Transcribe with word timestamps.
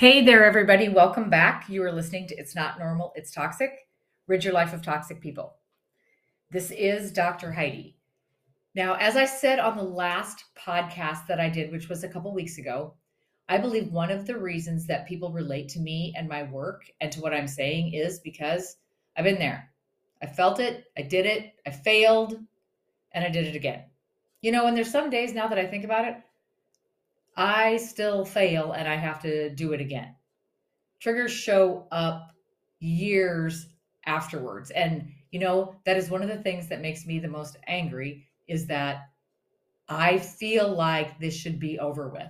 Hey 0.00 0.24
there, 0.24 0.46
everybody. 0.46 0.88
Welcome 0.88 1.28
back. 1.28 1.68
You 1.68 1.82
are 1.82 1.92
listening 1.92 2.26
to 2.28 2.34
It's 2.34 2.54
Not 2.54 2.78
Normal, 2.78 3.12
It's 3.16 3.30
Toxic. 3.30 3.86
Rid 4.28 4.42
your 4.42 4.54
life 4.54 4.72
of 4.72 4.80
toxic 4.80 5.20
people. 5.20 5.56
This 6.50 6.70
is 6.70 7.12
Dr. 7.12 7.52
Heidi. 7.52 7.98
Now, 8.74 8.94
as 8.94 9.14
I 9.18 9.26
said 9.26 9.58
on 9.58 9.76
the 9.76 9.82
last 9.82 10.44
podcast 10.58 11.26
that 11.26 11.38
I 11.38 11.50
did, 11.50 11.70
which 11.70 11.90
was 11.90 12.02
a 12.02 12.08
couple 12.08 12.32
weeks 12.32 12.56
ago, 12.56 12.94
I 13.46 13.58
believe 13.58 13.92
one 13.92 14.10
of 14.10 14.26
the 14.26 14.38
reasons 14.38 14.86
that 14.86 15.06
people 15.06 15.32
relate 15.32 15.68
to 15.68 15.80
me 15.80 16.14
and 16.16 16.26
my 16.26 16.44
work 16.44 16.84
and 17.02 17.12
to 17.12 17.20
what 17.20 17.34
I'm 17.34 17.46
saying 17.46 17.92
is 17.92 18.20
because 18.20 18.78
I've 19.18 19.24
been 19.24 19.38
there. 19.38 19.70
I 20.22 20.28
felt 20.28 20.60
it, 20.60 20.86
I 20.96 21.02
did 21.02 21.26
it, 21.26 21.52
I 21.66 21.72
failed, 21.72 22.40
and 23.12 23.22
I 23.22 23.28
did 23.28 23.46
it 23.46 23.54
again. 23.54 23.84
You 24.40 24.52
know, 24.52 24.66
and 24.66 24.74
there's 24.74 24.90
some 24.90 25.10
days 25.10 25.34
now 25.34 25.46
that 25.48 25.58
I 25.58 25.66
think 25.66 25.84
about 25.84 26.06
it, 26.06 26.16
I 27.40 27.78
still 27.78 28.26
fail 28.26 28.72
and 28.72 28.86
I 28.86 28.96
have 28.96 29.22
to 29.22 29.48
do 29.48 29.72
it 29.72 29.80
again. 29.80 30.14
Triggers 31.00 31.32
show 31.32 31.86
up 31.90 32.32
years 32.80 33.66
afterwards. 34.04 34.70
And, 34.70 35.10
you 35.30 35.40
know, 35.40 35.74
that 35.86 35.96
is 35.96 36.10
one 36.10 36.20
of 36.20 36.28
the 36.28 36.42
things 36.42 36.68
that 36.68 36.82
makes 36.82 37.06
me 37.06 37.18
the 37.18 37.28
most 37.28 37.56
angry 37.66 38.26
is 38.46 38.66
that 38.66 39.08
I 39.88 40.18
feel 40.18 40.68
like 40.68 41.18
this 41.18 41.34
should 41.34 41.58
be 41.58 41.78
over 41.78 42.10
with. 42.10 42.28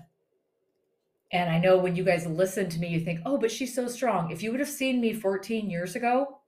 And 1.33 1.51
I 1.51 1.59
know 1.59 1.77
when 1.77 1.97
you 1.97 2.05
guys 2.05 2.25
listen 2.25 2.71
to 2.71 2.79
me, 2.79 2.87
you 2.87 3.01
think, 3.01 3.19
oh, 3.27 3.37
but 3.37 3.51
she's 3.51 3.75
so 3.75 3.89
strong. 3.89 4.31
If 4.31 4.45
you 4.45 4.53
would 4.53 4.61
have 4.61 4.69
seen 4.69 5.01
me 5.01 5.13
14 5.13 5.69
years 5.69 5.97
ago, 5.97 6.39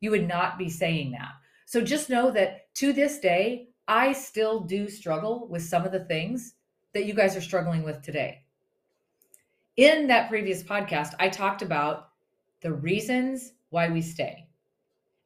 you 0.00 0.10
would 0.10 0.26
not 0.26 0.58
be 0.58 0.68
saying 0.68 1.12
that. 1.12 1.30
So 1.66 1.80
just 1.80 2.10
know 2.10 2.32
that 2.32 2.74
to 2.74 2.92
this 2.92 3.20
day, 3.20 3.68
I 3.86 4.10
still 4.12 4.58
do 4.58 4.88
struggle 4.88 5.46
with 5.48 5.62
some 5.62 5.84
of 5.84 5.92
the 5.92 6.04
things 6.06 6.54
that 6.94 7.06
you 7.06 7.14
guys 7.14 7.36
are 7.36 7.40
struggling 7.40 7.82
with 7.82 8.02
today. 8.02 8.42
In 9.76 10.06
that 10.08 10.28
previous 10.28 10.62
podcast, 10.62 11.14
I 11.18 11.28
talked 11.28 11.62
about 11.62 12.10
the 12.60 12.72
reasons 12.72 13.52
why 13.70 13.88
we 13.88 14.02
stay. 14.02 14.48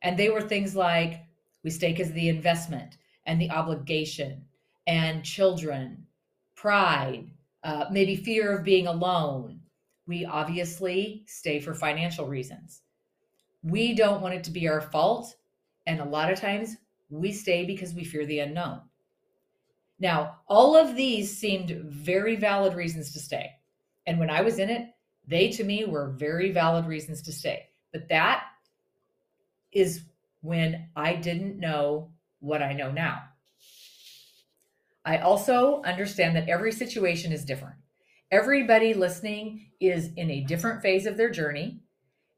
And 0.02 0.16
they 0.16 0.28
were 0.28 0.40
things 0.40 0.76
like 0.76 1.24
we 1.64 1.70
stay 1.70 1.92
because 1.92 2.08
of 2.08 2.14
the 2.14 2.28
investment 2.28 2.96
and 3.26 3.40
the 3.40 3.50
obligation 3.50 4.44
and 4.86 5.24
children, 5.24 6.06
pride, 6.54 7.30
uh, 7.64 7.86
maybe 7.90 8.14
fear 8.14 8.56
of 8.56 8.64
being 8.64 8.86
alone. 8.86 9.60
We 10.06 10.24
obviously 10.24 11.24
stay 11.26 11.58
for 11.58 11.74
financial 11.74 12.26
reasons. 12.26 12.82
We 13.64 13.94
don't 13.94 14.22
want 14.22 14.34
it 14.34 14.44
to 14.44 14.52
be 14.52 14.68
our 14.68 14.80
fault. 14.80 15.34
And 15.86 16.00
a 16.00 16.04
lot 16.04 16.30
of 16.30 16.40
times 16.40 16.76
we 17.10 17.32
stay 17.32 17.64
because 17.64 17.94
we 17.94 18.04
fear 18.04 18.24
the 18.24 18.40
unknown. 18.40 18.82
Now, 19.98 20.36
all 20.46 20.76
of 20.76 20.94
these 20.94 21.36
seemed 21.36 21.70
very 21.70 22.36
valid 22.36 22.74
reasons 22.74 23.12
to 23.12 23.18
stay. 23.18 23.50
And 24.06 24.18
when 24.18 24.30
I 24.30 24.42
was 24.42 24.58
in 24.58 24.70
it, 24.70 24.88
they 25.26 25.48
to 25.50 25.64
me 25.64 25.84
were 25.84 26.10
very 26.10 26.52
valid 26.52 26.86
reasons 26.86 27.22
to 27.22 27.32
stay. 27.32 27.68
But 27.92 28.08
that 28.08 28.44
is 29.72 30.02
when 30.42 30.88
I 30.94 31.14
didn't 31.14 31.58
know 31.58 32.12
what 32.40 32.62
I 32.62 32.72
know 32.72 32.92
now. 32.92 33.22
I 35.04 35.18
also 35.18 35.82
understand 35.82 36.36
that 36.36 36.48
every 36.48 36.72
situation 36.72 37.32
is 37.32 37.44
different. 37.44 37.76
Everybody 38.30 38.92
listening 38.92 39.70
is 39.80 40.10
in 40.16 40.30
a 40.30 40.42
different 40.42 40.82
phase 40.82 41.06
of 41.06 41.16
their 41.16 41.30
journey. 41.30 41.80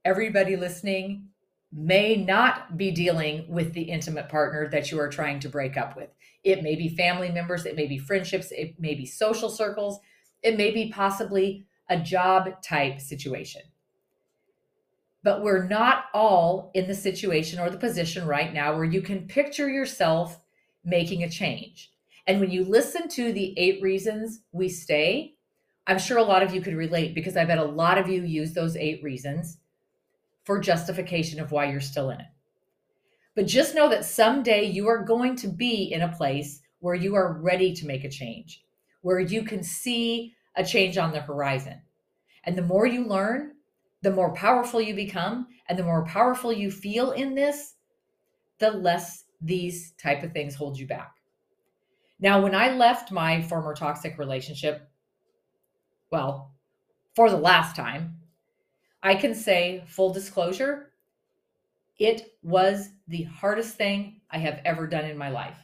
Everybody 0.04 0.56
listening 0.56 1.27
may 1.72 2.16
not 2.16 2.76
be 2.76 2.90
dealing 2.90 3.44
with 3.48 3.72
the 3.74 3.82
intimate 3.82 4.28
partner 4.28 4.68
that 4.70 4.90
you 4.90 4.98
are 4.98 5.08
trying 5.08 5.38
to 5.40 5.48
break 5.48 5.76
up 5.76 5.96
with. 5.96 6.08
It 6.42 6.62
may 6.62 6.76
be 6.76 6.88
family 6.88 7.30
members, 7.30 7.66
it 7.66 7.76
may 7.76 7.86
be 7.86 7.98
friendships, 7.98 8.50
it 8.52 8.80
may 8.80 8.94
be 8.94 9.04
social 9.04 9.50
circles, 9.50 9.98
it 10.42 10.56
may 10.56 10.70
be 10.70 10.90
possibly 10.90 11.66
a 11.90 11.98
job 11.98 12.62
type 12.62 13.00
situation. 13.00 13.62
But 15.22 15.42
we're 15.42 15.66
not 15.66 16.04
all 16.14 16.70
in 16.74 16.86
the 16.86 16.94
situation 16.94 17.58
or 17.58 17.70
the 17.70 17.76
position 17.76 18.26
right 18.26 18.52
now 18.52 18.74
where 18.74 18.84
you 18.84 19.02
can 19.02 19.26
picture 19.26 19.68
yourself 19.68 20.38
making 20.84 21.22
a 21.22 21.30
change. 21.30 21.92
And 22.26 22.40
when 22.40 22.50
you 22.50 22.64
listen 22.64 23.08
to 23.08 23.32
the 23.32 23.58
eight 23.58 23.82
reasons 23.82 24.40
we 24.52 24.68
stay, 24.68 25.34
I'm 25.86 25.98
sure 25.98 26.18
a 26.18 26.22
lot 26.22 26.42
of 26.42 26.54
you 26.54 26.60
could 26.60 26.74
relate 26.74 27.14
because 27.14 27.36
I 27.36 27.44
bet 27.44 27.58
a 27.58 27.64
lot 27.64 27.98
of 27.98 28.08
you 28.08 28.22
use 28.22 28.52
those 28.52 28.76
eight 28.76 29.02
reasons 29.02 29.58
for 30.48 30.59
justification 30.59 31.41
of 31.41 31.53
why 31.53 31.66
you're 31.66 31.78
still 31.78 32.09
in 32.09 32.19
it. 32.20 32.26
But 33.34 33.44
just 33.47 33.75
know 33.75 33.91
that 33.91 34.06
someday 34.06 34.64
you 34.64 34.88
are 34.88 35.04
going 35.04 35.36
to 35.36 35.47
be 35.47 35.92
in 35.92 36.00
a 36.00 36.16
place 36.16 36.62
where 36.78 36.94
you 36.94 37.14
are 37.16 37.34
ready 37.34 37.75
to 37.75 37.86
make 37.86 38.03
a 38.04 38.09
change, 38.09 38.64
where 39.03 39.20
you 39.20 39.42
can 39.42 39.62
see 39.62 40.32
a 40.56 40.64
change 40.64 40.97
on 40.97 41.12
the 41.12 41.20
horizon. 41.20 41.82
And 42.44 42.56
the 42.56 42.62
more 42.62 42.87
you 42.87 43.04
learn, 43.04 43.56
the 44.00 44.10
more 44.10 44.32
powerful 44.32 44.81
you 44.81 44.94
become, 44.94 45.48
and 45.69 45.78
the 45.78 45.84
more 45.84 46.06
powerful 46.06 46.50
you 46.50 46.70
feel 46.70 47.10
in 47.10 47.34
this, 47.34 47.75
the 48.58 48.70
less 48.70 49.25
these 49.42 49.92
type 50.03 50.22
of 50.22 50.32
things 50.32 50.54
hold 50.54 50.78
you 50.78 50.87
back. 50.87 51.12
Now, 52.20 52.41
when 52.41 52.54
I 52.54 52.72
left 52.72 53.12
my 53.12 53.42
former 53.42 53.75
toxic 53.75 54.16
relationship, 54.16 54.88
well, 56.10 56.54
for 57.14 57.28
the 57.28 57.37
last 57.37 57.76
time, 57.76 58.17
I 59.03 59.14
can 59.14 59.34
say, 59.34 59.84
full 59.86 60.12
disclosure, 60.12 60.92
it 61.98 62.34
was 62.42 62.91
the 63.06 63.25
hardest 63.25 63.76
thing 63.76 64.20
I 64.31 64.38
have 64.38 64.60
ever 64.64 64.86
done 64.86 65.04
in 65.04 65.16
my 65.16 65.31
life. 65.31 65.56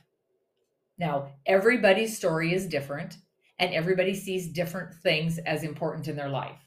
Now, 0.99 1.33
everybody's 1.47 2.17
story 2.17 2.55
is 2.55 2.67
different, 2.67 3.17
and 3.59 3.75
everybody 3.75 4.15
sees 4.15 4.53
different 4.53 4.95
things 4.95 5.39
as 5.39 5.63
important 5.63 6.09
in 6.09 6.17
their 6.17 6.29
life. 6.29 6.59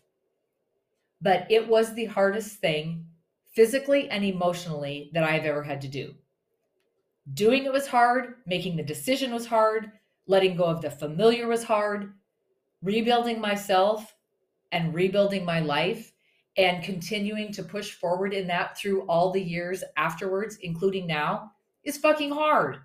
But 1.22 1.50
it 1.50 1.68
was 1.68 1.94
the 1.94 2.06
hardest 2.06 2.60
thing 2.60 3.08
physically 3.54 4.10
and 4.10 4.24
emotionally 4.24 5.10
that 5.14 5.24
I've 5.24 5.46
ever 5.46 5.64
had 5.64 5.82
to 5.82 5.88
do. 5.88 6.14
Doing 7.34 7.66
it 7.66 7.74
was 7.74 7.88
hard, 7.88 8.36
making 8.46 8.78
the 8.78 8.84
decision 8.84 9.34
was 9.34 9.48
hard, 9.48 9.92
letting 10.28 10.56
go 10.56 10.66
of 10.66 10.82
the 10.82 10.92
familiar 10.92 11.48
was 11.48 11.64
hard, 11.64 12.14
rebuilding 12.82 13.40
myself 13.40 14.16
and 14.72 14.94
rebuilding 14.94 15.44
my 15.44 15.60
life 15.60 16.12
and 16.58 16.84
continuing 16.84 17.52
to 17.54 17.64
push 17.64 17.92
forward 17.92 18.34
in 18.34 18.48
that 18.48 18.78
through 18.78 19.02
all 19.04 19.32
the 19.32 19.42
years 19.42 19.84
afterwards, 19.96 20.58
including 20.62 21.06
now, 21.06 21.52
is 21.84 21.98
fucking 21.98 22.32
hard. 22.32 22.78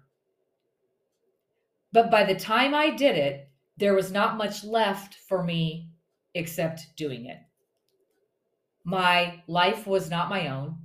But 1.92 2.10
by 2.10 2.24
the 2.24 2.34
time 2.34 2.74
I 2.74 2.90
did 2.90 3.16
it, 3.16 3.48
there 3.78 3.94
was 3.94 4.12
not 4.12 4.36
much 4.36 4.62
left 4.62 5.14
for 5.14 5.42
me 5.42 5.88
except 6.34 6.94
doing 6.96 7.26
it. 7.26 7.38
My 8.84 9.42
life 9.46 9.86
was 9.86 10.10
not 10.10 10.30
my 10.30 10.48
own. 10.48 10.76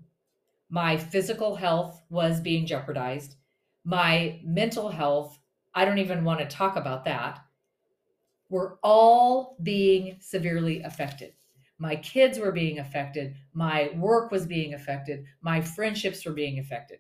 My 0.70 0.98
physical 0.98 1.56
health 1.56 2.02
was 2.10 2.42
being 2.42 2.66
jeopardized. 2.66 3.36
My 3.84 4.40
mental 4.44 4.90
health, 4.90 5.40
I 5.74 5.86
don't 5.86 5.98
even 5.98 6.24
want 6.24 6.40
to 6.40 6.46
talk 6.46 6.76
about 6.76 7.06
that. 7.06 7.40
We're 8.50 8.76
all 8.84 9.58
being 9.62 10.18
severely 10.20 10.82
affected. 10.82 11.34
My 11.80 11.96
kids 11.98 12.40
were 12.40 12.52
being 12.52 12.80
affected. 12.80 13.36
My 13.54 13.92
work 13.96 14.32
was 14.32 14.46
being 14.46 14.74
affected. 14.74 15.26
My 15.42 15.62
friendships 15.62 16.26
were 16.26 16.34
being 16.34 16.60
affected. 16.60 17.00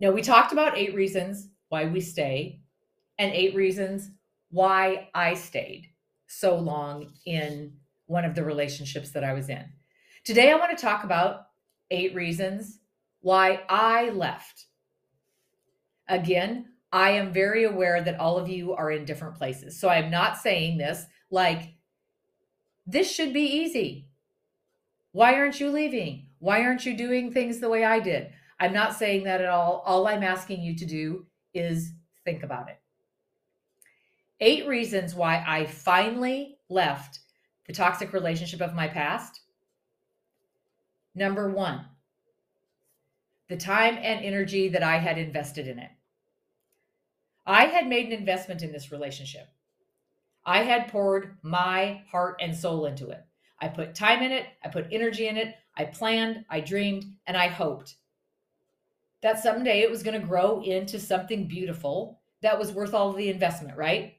Now, 0.00 0.12
we 0.12 0.22
talked 0.22 0.52
about 0.52 0.78
eight 0.78 0.94
reasons 0.94 1.48
why 1.68 1.86
we 1.86 2.00
stay 2.00 2.60
and 3.18 3.32
eight 3.32 3.54
reasons 3.54 4.10
why 4.50 5.08
I 5.14 5.34
stayed 5.34 5.88
so 6.28 6.56
long 6.56 7.12
in 7.26 7.72
one 8.06 8.24
of 8.24 8.34
the 8.34 8.44
relationships 8.44 9.10
that 9.10 9.24
I 9.24 9.32
was 9.32 9.48
in. 9.48 9.64
Today, 10.24 10.52
I 10.52 10.56
want 10.56 10.76
to 10.76 10.82
talk 10.82 11.04
about 11.04 11.46
eight 11.90 12.14
reasons 12.14 12.78
why 13.20 13.62
I 13.68 14.10
left. 14.10 14.66
Again, 16.06 16.66
I 16.92 17.10
am 17.10 17.32
very 17.32 17.64
aware 17.64 18.02
that 18.02 18.20
all 18.20 18.38
of 18.38 18.48
you 18.48 18.72
are 18.74 18.90
in 18.92 19.04
different 19.04 19.36
places. 19.36 19.78
So 19.78 19.88
I'm 19.88 20.10
not 20.10 20.38
saying 20.38 20.78
this 20.78 21.04
like 21.30 21.74
this 22.90 23.10
should 23.12 23.32
be 23.34 23.42
easy. 23.42 24.08
Why 25.12 25.34
aren't 25.34 25.60
you 25.60 25.70
leaving? 25.70 26.28
Why 26.38 26.62
aren't 26.62 26.86
you 26.86 26.96
doing 26.96 27.32
things 27.32 27.60
the 27.60 27.68
way 27.68 27.84
I 27.84 28.00
did? 28.00 28.32
I'm 28.58 28.72
not 28.72 28.94
saying 28.94 29.24
that 29.24 29.40
at 29.42 29.48
all. 29.48 29.82
All 29.86 30.08
I'm 30.08 30.22
asking 30.22 30.62
you 30.62 30.74
to 30.76 30.86
do 30.86 31.26
is 31.52 31.92
think 32.24 32.42
about 32.42 32.68
it. 32.70 32.80
eight 34.40 34.66
reasons 34.66 35.14
why 35.14 35.44
I 35.46 35.66
finally 35.66 36.58
left 36.68 37.20
the 37.66 37.72
toxic 37.72 38.12
relationship 38.12 38.60
of 38.60 38.74
my 38.74 38.88
past. 38.88 39.40
Number 41.14 41.50
one, 41.50 41.84
the 43.48 43.56
time 43.56 43.96
and 43.96 44.24
energy 44.24 44.68
that 44.68 44.82
I 44.82 44.98
had 44.98 45.18
invested 45.18 45.66
in 45.66 45.78
it. 45.78 45.90
I 47.46 47.64
had 47.64 47.88
made 47.88 48.06
an 48.06 48.12
investment 48.12 48.62
in 48.62 48.72
this 48.72 48.92
relationship. 48.92 49.48
I 50.48 50.62
had 50.62 50.88
poured 50.88 51.36
my 51.42 52.00
heart 52.10 52.38
and 52.40 52.56
soul 52.56 52.86
into 52.86 53.10
it. 53.10 53.22
I 53.60 53.68
put 53.68 53.94
time 53.94 54.22
in 54.22 54.32
it, 54.32 54.46
I 54.64 54.68
put 54.68 54.86
energy 54.90 55.28
in 55.28 55.36
it, 55.36 55.54
I 55.76 55.84
planned, 55.84 56.46
I 56.48 56.60
dreamed, 56.60 57.04
and 57.26 57.36
I 57.36 57.48
hoped 57.48 57.96
that 59.20 59.42
someday 59.42 59.80
it 59.80 59.90
was 59.90 60.02
going 60.02 60.18
to 60.18 60.26
grow 60.26 60.62
into 60.62 60.98
something 60.98 61.48
beautiful 61.48 62.20
that 62.40 62.58
was 62.58 62.72
worth 62.72 62.94
all 62.94 63.12
the 63.12 63.28
investment, 63.28 63.76
right? 63.76 64.14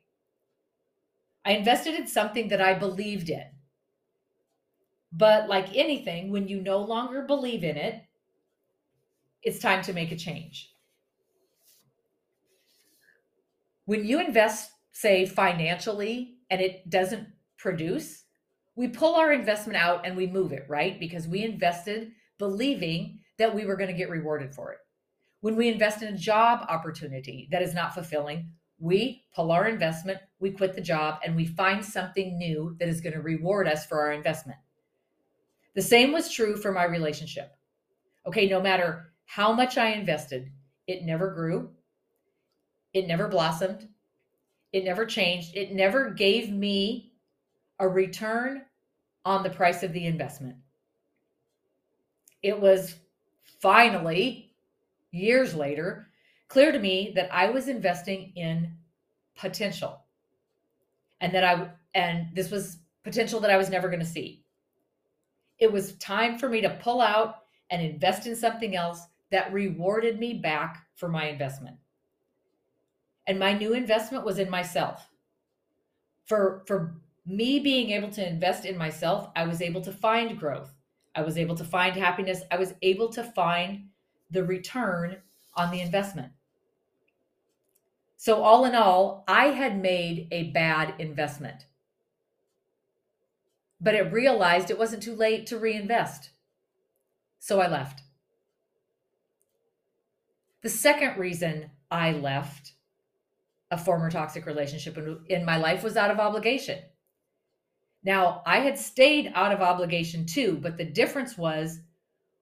I 1.45 1.53
invested 1.53 1.95
in 1.95 2.05
something 2.05 2.49
that 2.49 2.61
I 2.61 2.75
believed 2.75 3.31
in. 3.31 3.47
But 5.11 5.49
like 5.49 5.75
anything, 5.75 6.31
when 6.31 6.47
you 6.47 6.61
no 6.61 6.77
longer 6.77 7.23
believe 7.23 7.63
in 7.63 7.75
it, 7.75 8.03
it's 9.41 9.57
time 9.57 9.81
to 9.81 9.93
make 9.93 10.11
a 10.11 10.15
change. 10.15 10.75
When 13.85 14.05
you 14.05 14.19
invest, 14.19 14.69
say, 14.91 15.25
financially, 15.25 16.35
and 16.49 16.61
it 16.61 16.89
doesn't 16.89 17.27
produce, 17.57 18.23
we 18.75 18.87
pull 18.87 19.15
our 19.15 19.31
investment 19.33 19.77
out 19.77 20.05
and 20.05 20.15
we 20.15 20.25
move 20.25 20.51
it, 20.51 20.65
right? 20.69 20.99
Because 20.99 21.27
we 21.27 21.43
invested 21.43 22.11
believing 22.37 23.19
that 23.37 23.53
we 23.53 23.65
were 23.65 23.75
going 23.75 23.89
to 23.89 23.97
get 23.97 24.09
rewarded 24.09 24.53
for 24.53 24.71
it. 24.71 24.79
When 25.41 25.55
we 25.55 25.67
invest 25.67 26.01
in 26.01 26.13
a 26.13 26.17
job 26.17 26.65
opportunity 26.69 27.47
that 27.51 27.61
is 27.61 27.73
not 27.73 27.93
fulfilling, 27.93 28.51
we 28.79 29.25
pull 29.35 29.51
our 29.51 29.67
investment, 29.67 30.19
we 30.39 30.51
quit 30.51 30.73
the 30.73 30.81
job, 30.81 31.19
and 31.25 31.35
we 31.35 31.45
find 31.45 31.83
something 31.83 32.37
new 32.37 32.75
that 32.79 32.87
is 32.87 33.01
going 33.01 33.13
to 33.13 33.21
reward 33.21 33.67
us 33.67 33.85
for 33.85 33.99
our 33.99 34.13
investment. 34.13 34.59
The 35.75 35.81
same 35.81 36.11
was 36.11 36.31
true 36.31 36.55
for 36.55 36.71
my 36.71 36.85
relationship. 36.85 37.51
Okay, 38.25 38.47
no 38.47 38.61
matter 38.61 39.11
how 39.25 39.53
much 39.53 39.77
I 39.77 39.89
invested, 39.89 40.51
it 40.87 41.03
never 41.03 41.33
grew, 41.33 41.69
it 42.93 43.07
never 43.07 43.27
blossomed, 43.27 43.87
it 44.71 44.83
never 44.83 45.05
changed, 45.05 45.55
it 45.55 45.73
never 45.73 46.11
gave 46.11 46.51
me 46.51 47.11
a 47.79 47.87
return 47.87 48.63
on 49.25 49.43
the 49.43 49.49
price 49.49 49.83
of 49.83 49.93
the 49.93 50.05
investment. 50.05 50.55
It 52.41 52.59
was 52.59 52.95
finally, 53.59 54.53
years 55.11 55.53
later, 55.53 56.07
clear 56.47 56.71
to 56.71 56.79
me 56.79 57.11
that 57.15 57.33
I 57.33 57.49
was 57.49 57.67
investing 57.67 58.31
in 58.35 58.71
potential 59.35 60.01
and 61.21 61.33
that 61.33 61.43
I, 61.43 61.69
and 61.93 62.27
this 62.33 62.51
was 62.51 62.77
potential 63.03 63.39
that 63.41 63.51
I 63.51 63.57
was 63.57 63.69
never 63.69 63.87
going 63.87 63.99
to 63.99 64.05
see. 64.05 64.43
It 65.57 65.71
was 65.71 65.93
time 65.95 66.37
for 66.37 66.47
me 66.47 66.61
to 66.61 66.79
pull 66.81 67.01
out 67.01 67.35
and 67.69 67.81
invest 67.81 68.27
in 68.27 68.35
something 68.35 68.75
else 68.75 69.01
that 69.31 69.53
rewarded 69.53 70.19
me 70.19 70.33
back 70.33 70.85
for 70.95 71.09
my 71.09 71.25
investment. 71.25 71.75
And 73.27 73.39
my 73.39 73.53
new 73.53 73.73
investment 73.73 74.25
was 74.25 74.39
in 74.39 74.49
myself. 74.49 75.09
For 76.25 76.63
for 76.65 76.95
me 77.25 77.59
being 77.59 77.91
able 77.91 78.09
to 78.09 78.27
invest 78.27 78.65
in 78.65 78.77
myself, 78.77 79.29
I 79.35 79.45
was 79.45 79.61
able 79.61 79.81
to 79.81 79.91
find 79.91 80.39
growth. 80.39 80.73
I 81.15 81.21
was 81.21 81.37
able 81.37 81.55
to 81.55 81.63
find 81.63 81.95
happiness. 81.95 82.41
I 82.51 82.57
was 82.57 82.73
able 82.81 83.09
to 83.09 83.23
find 83.23 83.89
the 84.31 84.43
return 84.43 85.17
on 85.55 85.71
the 85.71 85.81
investment. 85.81 86.31
So, 88.17 88.43
all 88.43 88.65
in 88.65 88.75
all, 88.75 89.23
I 89.27 89.45
had 89.45 89.81
made 89.81 90.27
a 90.31 90.51
bad 90.51 90.95
investment. 90.99 91.65
But 93.79 93.95
it 93.95 94.11
realized 94.11 94.69
it 94.69 94.77
wasn't 94.77 95.03
too 95.03 95.15
late 95.15 95.47
to 95.47 95.57
reinvest. 95.57 96.31
So 97.39 97.61
I 97.61 97.67
left. 97.67 98.01
The 100.61 100.69
second 100.69 101.17
reason 101.17 101.71
I 101.89 102.11
left 102.11 102.73
a 103.71 103.77
former 103.77 104.09
toxic 104.09 104.45
relationship 104.45 104.97
in 105.29 105.45
my 105.45 105.57
life 105.57 105.83
was 105.83 105.97
out 105.97 106.11
of 106.11 106.19
obligation. 106.19 106.79
Now, 108.03 108.41
I 108.45 108.59
had 108.59 108.77
stayed 108.77 109.31
out 109.35 109.51
of 109.51 109.61
obligation 109.61 110.25
too, 110.25 110.57
but 110.61 110.77
the 110.77 110.85
difference 110.85 111.37
was 111.37 111.79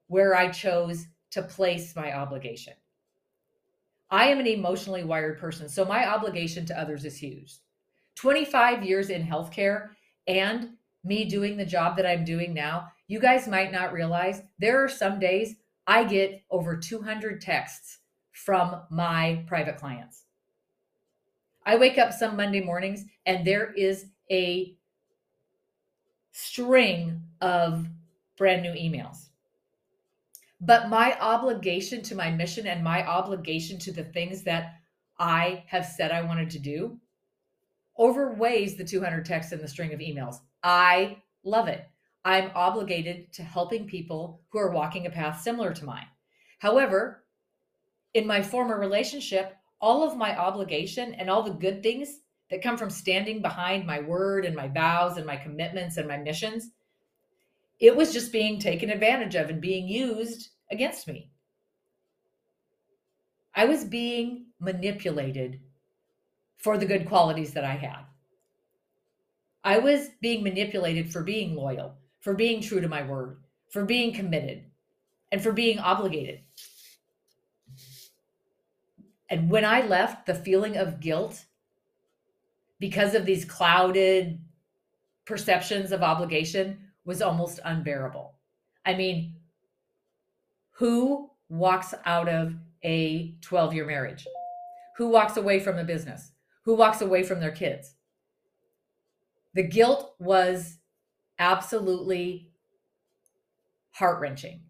where 0.08 0.36
I 0.36 0.50
chose 0.50 1.06
to 1.32 1.42
place 1.42 1.96
my 1.96 2.16
obligation. 2.16 2.74
I 4.10 4.28
am 4.28 4.40
an 4.40 4.48
emotionally 4.48 5.04
wired 5.04 5.40
person, 5.40 5.68
so 5.68 5.84
my 5.84 6.08
obligation 6.08 6.66
to 6.68 6.80
others 6.80 7.04
is 7.04 7.18
huge. 7.18 7.56
25 8.16 8.84
years 8.84 9.10
in 9.10 9.26
healthcare 9.26 9.90
and 10.28 10.70
me 11.04 11.26
doing 11.26 11.58
the 11.58 11.66
job 11.66 11.98
that 11.98 12.06
I'm 12.06 12.24
doing 12.24 12.54
now, 12.54 12.88
you 13.08 13.20
guys 13.20 13.48
might 13.48 13.72
not 13.72 13.94
realize 13.94 14.42
there 14.60 14.84
are 14.84 14.90
some 14.90 15.20
days 15.20 15.56
I 15.86 16.04
get 16.04 16.42
over 16.50 16.78
200 16.78 17.42
texts 17.42 18.00
from 18.32 18.82
my 18.90 19.44
private 19.48 19.78
clients. 19.78 20.24
I 21.68 21.76
wake 21.76 21.98
up 21.98 22.14
some 22.14 22.38
Monday 22.38 22.62
mornings 22.62 23.04
and 23.26 23.46
there 23.46 23.74
is 23.74 24.06
a 24.32 24.74
string 26.32 27.22
of 27.42 27.86
brand 28.38 28.64
new 28.64 28.72
emails. 28.72 29.28
But 30.62 30.88
my 30.88 31.20
obligation 31.20 32.02
to 32.04 32.16
my 32.16 32.32
mission 32.32 32.68
and 32.68 32.82
my 32.82 33.06
obligation 33.06 33.78
to 33.80 33.92
the 33.92 34.06
things 34.06 34.44
that 34.44 34.76
I 35.20 35.66
have 35.68 35.86
said 35.86 36.12
I 36.12 36.22
wanted 36.22 36.50
to 36.52 36.60
do 36.60 37.02
overweighs 38.00 38.78
the 38.78 38.86
200 38.86 39.26
texts 39.26 39.52
in 39.52 39.60
the 39.60 39.68
string 39.68 39.94
of 39.94 40.00
emails. 40.00 40.38
I 40.64 41.18
love 41.44 41.68
it. 41.68 41.86
I'm 42.24 42.50
obligated 42.56 43.34
to 43.34 43.44
helping 43.44 43.88
people 43.88 44.40
who 44.52 44.60
are 44.60 44.72
walking 44.72 45.06
a 45.06 45.10
path 45.10 45.42
similar 45.42 45.74
to 45.74 45.86
mine. 45.86 46.08
However, 46.60 47.26
in 48.14 48.26
my 48.26 48.42
former 48.42 48.80
relationship, 48.80 49.58
all 49.80 50.04
of 50.04 50.18
my 50.18 50.38
obligation 50.38 51.14
and 51.14 51.30
all 51.30 51.44
the 51.44 51.52
good 51.52 51.84
things 51.84 52.20
that 52.50 52.62
come 52.62 52.78
from 52.78 52.90
standing 52.90 53.42
behind 53.42 53.86
my 53.86 54.00
word 54.00 54.46
and 54.46 54.56
my 54.56 54.68
vows 54.68 55.18
and 55.18 55.26
my 55.26 55.36
commitments 55.36 55.98
and 55.98 56.08
my 56.08 56.18
missions, 56.18 56.72
it 57.80 57.96
was 57.96 58.14
just 58.14 58.32
being 58.32 58.60
taken 58.60 58.90
advantage 58.90 59.36
of 59.36 59.50
and 59.50 59.62
being 59.62 59.88
used 59.88 60.50
against 60.72 61.08
me. 61.08 61.30
I 63.54 63.66
was 63.66 63.86
being 63.86 64.48
manipulated 64.60 65.60
for 66.58 66.78
the 66.78 66.86
good 66.86 67.08
qualities 67.08 67.54
that 67.54 67.64
I 67.64 67.76
had. 67.76 68.06
I 69.64 69.80
was 69.80 70.10
being 70.22 70.44
manipulated 70.44 71.12
for 71.12 71.24
being 71.24 71.56
loyal, 71.56 71.96
for 72.22 72.34
being 72.34 72.62
true 72.62 72.82
to 72.82 72.88
my 72.88 73.04
word, 73.04 73.38
for 73.70 73.84
being 73.84 74.14
committed, 74.14 74.64
and 75.32 75.42
for 75.42 75.52
being 75.52 75.80
obligated. 75.80 76.42
And 79.30 79.50
when 79.50 79.66
I 79.66 79.82
left, 79.82 80.26
the 80.26 80.34
feeling 80.34 80.78
of 80.78 81.00
guilt 81.00 81.46
because 82.80 83.16
of 83.16 83.26
these 83.26 83.46
clouded 83.46 84.40
perceptions 85.26 85.92
of 85.92 86.04
obligation 86.04 86.80
was 87.04 87.22
almost 87.22 87.60
unbearable. 87.66 88.34
I 88.86 88.94
mean, 88.94 89.36
who 90.72 91.30
walks 91.50 91.94
out 92.06 92.30
of 92.30 92.54
a 92.84 93.34
12 93.42 93.74
year 93.74 93.86
marriage? 93.86 94.26
Who 94.98 95.10
walks 95.10 95.38
away 95.38 95.60
from 95.60 95.78
a 95.78 95.84
business? 95.84 96.32
Who 96.64 96.76
walks 96.76 97.02
away 97.02 97.24
from 97.24 97.40
their 97.40 97.52
kids? 97.52 97.96
The 99.54 99.64
guilt 99.64 100.16
was 100.20 100.78
absolutely 101.40 102.52
heart 103.92 104.20
wrenching 104.22 104.62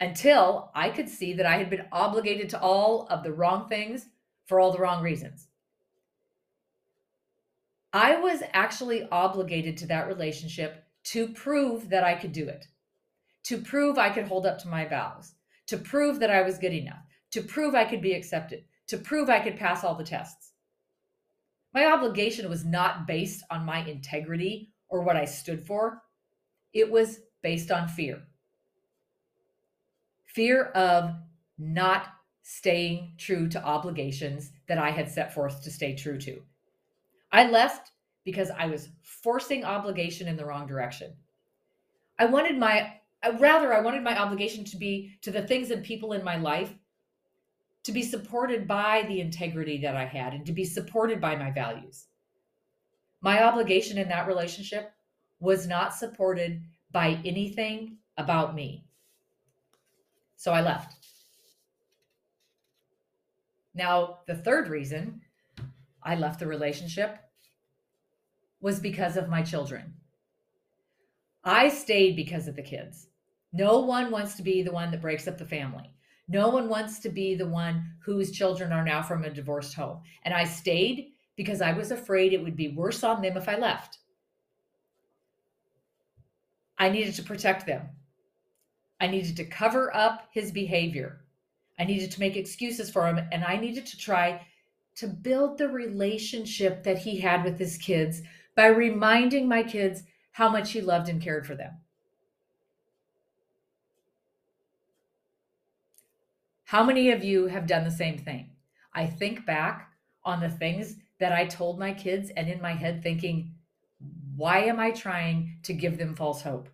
until 0.00 0.70
I 0.74 0.90
could 0.90 1.08
see 1.08 1.34
that 1.34 1.46
I 1.46 1.56
had 1.56 1.70
been 1.70 1.86
obligated 1.92 2.48
to 2.50 2.60
all 2.60 3.06
of 3.08 3.22
the 3.22 3.32
wrong 3.32 3.68
things 3.68 4.06
for 4.46 4.60
all 4.60 4.72
the 4.72 4.78
wrong 4.78 5.02
reasons. 5.02 5.48
I 7.92 8.16
was 8.16 8.42
actually 8.52 9.08
obligated 9.10 9.76
to 9.78 9.86
that 9.86 10.08
relationship 10.08 10.84
to 11.04 11.28
prove 11.28 11.90
that 11.90 12.02
I 12.02 12.14
could 12.14 12.32
do 12.32 12.48
it, 12.48 12.66
to 13.44 13.58
prove 13.58 13.98
I 13.98 14.10
could 14.10 14.26
hold 14.26 14.46
up 14.46 14.58
to 14.60 14.68
my 14.68 14.84
vows, 14.84 15.34
to 15.68 15.78
prove 15.78 16.18
that 16.18 16.30
I 16.30 16.42
was 16.42 16.58
good 16.58 16.72
enough, 16.72 17.04
to 17.30 17.42
prove 17.42 17.74
I 17.74 17.84
could 17.84 18.02
be 18.02 18.14
accepted, 18.14 18.64
to 18.88 18.98
prove 18.98 19.30
I 19.30 19.40
could 19.40 19.56
pass 19.56 19.84
all 19.84 19.94
the 19.94 20.04
tests. 20.04 20.52
My 21.72 21.86
obligation 21.86 22.48
was 22.48 22.64
not 22.64 23.06
based 23.06 23.44
on 23.50 23.64
my 23.64 23.84
integrity 23.84 24.72
or 24.88 25.02
what 25.02 25.16
I 25.16 25.24
stood 25.24 25.64
for, 25.64 26.02
it 26.72 26.90
was 26.90 27.20
based 27.42 27.70
on 27.70 27.88
fear 27.88 28.22
fear 30.34 30.66
of 30.74 31.14
not 31.58 32.08
staying 32.42 33.14
true 33.16 33.48
to 33.48 33.64
obligations 33.64 34.52
that 34.68 34.78
I 34.78 34.90
had 34.90 35.10
set 35.10 35.32
forth 35.32 35.62
to 35.62 35.70
stay 35.70 35.94
true 35.94 36.18
to. 36.18 36.42
I 37.32 37.48
left 37.48 37.92
because 38.24 38.50
I 38.50 38.66
was 38.66 38.90
forcing 39.02 39.64
obligation 39.64 40.28
in 40.28 40.36
the 40.36 40.44
wrong 40.44 40.66
direction. 40.66 41.14
I 42.18 42.26
wanted 42.26 42.58
my 42.58 42.94
uh, 43.22 43.32
rather 43.38 43.72
I 43.72 43.80
wanted 43.80 44.02
my 44.02 44.20
obligation 44.20 44.64
to 44.64 44.76
be 44.76 45.16
to 45.22 45.30
the 45.30 45.42
things 45.42 45.70
and 45.70 45.82
people 45.82 46.12
in 46.12 46.22
my 46.22 46.36
life 46.36 46.74
to 47.84 47.92
be 47.92 48.02
supported 48.02 48.66
by 48.66 49.04
the 49.08 49.20
integrity 49.20 49.78
that 49.78 49.96
I 49.96 50.04
had 50.04 50.32
and 50.32 50.44
to 50.46 50.52
be 50.52 50.64
supported 50.64 51.20
by 51.20 51.36
my 51.36 51.50
values. 51.50 52.06
My 53.20 53.42
obligation 53.42 53.98
in 53.98 54.08
that 54.08 54.26
relationship 54.26 54.92
was 55.40 55.66
not 55.66 55.94
supported 55.94 56.62
by 56.92 57.18
anything 57.24 57.98
about 58.16 58.54
me. 58.54 58.84
So 60.44 60.52
I 60.52 60.60
left. 60.60 60.94
Now, 63.74 64.18
the 64.26 64.34
third 64.34 64.68
reason 64.68 65.22
I 66.02 66.16
left 66.16 66.38
the 66.38 66.46
relationship 66.46 67.16
was 68.60 68.78
because 68.78 69.16
of 69.16 69.30
my 69.30 69.40
children. 69.40 69.94
I 71.44 71.70
stayed 71.70 72.14
because 72.14 72.46
of 72.46 72.56
the 72.56 72.62
kids. 72.62 73.06
No 73.54 73.80
one 73.80 74.10
wants 74.10 74.34
to 74.34 74.42
be 74.42 74.62
the 74.62 74.70
one 74.70 74.90
that 74.90 75.00
breaks 75.00 75.26
up 75.26 75.38
the 75.38 75.46
family. 75.46 75.94
No 76.28 76.50
one 76.50 76.68
wants 76.68 76.98
to 76.98 77.08
be 77.08 77.34
the 77.34 77.48
one 77.48 77.92
whose 78.04 78.30
children 78.30 78.70
are 78.70 78.84
now 78.84 79.00
from 79.00 79.24
a 79.24 79.30
divorced 79.30 79.72
home. 79.72 80.02
And 80.26 80.34
I 80.34 80.44
stayed 80.44 81.12
because 81.36 81.62
I 81.62 81.72
was 81.72 81.90
afraid 81.90 82.34
it 82.34 82.44
would 82.44 82.54
be 82.54 82.68
worse 82.68 83.02
on 83.02 83.22
them 83.22 83.38
if 83.38 83.48
I 83.48 83.56
left. 83.56 83.96
I 86.76 86.90
needed 86.90 87.14
to 87.14 87.22
protect 87.22 87.64
them. 87.64 87.88
I 89.04 89.06
needed 89.06 89.36
to 89.36 89.44
cover 89.44 89.94
up 89.94 90.28
his 90.30 90.50
behavior. 90.50 91.20
I 91.78 91.84
needed 91.84 92.10
to 92.12 92.20
make 92.20 92.36
excuses 92.36 92.90
for 92.90 93.06
him. 93.06 93.20
And 93.32 93.44
I 93.44 93.58
needed 93.58 93.84
to 93.84 93.98
try 93.98 94.40
to 94.96 95.06
build 95.06 95.58
the 95.58 95.68
relationship 95.68 96.82
that 96.84 96.96
he 96.96 97.20
had 97.20 97.44
with 97.44 97.58
his 97.58 97.76
kids 97.76 98.22
by 98.56 98.68
reminding 98.68 99.46
my 99.46 99.62
kids 99.62 100.04
how 100.32 100.48
much 100.48 100.72
he 100.72 100.80
loved 100.80 101.10
and 101.10 101.20
cared 101.20 101.46
for 101.46 101.54
them. 101.54 101.74
How 106.64 106.82
many 106.82 107.10
of 107.10 107.22
you 107.22 107.48
have 107.48 107.66
done 107.66 107.84
the 107.84 107.90
same 107.90 108.16
thing? 108.16 108.52
I 108.94 109.04
think 109.04 109.44
back 109.44 109.92
on 110.24 110.40
the 110.40 110.48
things 110.48 110.96
that 111.20 111.32
I 111.32 111.44
told 111.44 111.78
my 111.78 111.92
kids 111.92 112.30
and 112.38 112.48
in 112.48 112.62
my 112.62 112.72
head 112.72 113.02
thinking, 113.02 113.52
why 114.34 114.60
am 114.60 114.80
I 114.80 114.92
trying 114.92 115.58
to 115.64 115.74
give 115.74 115.98
them 115.98 116.16
false 116.16 116.40
hope? 116.40 116.70